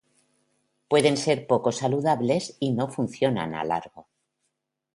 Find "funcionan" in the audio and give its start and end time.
2.87-3.53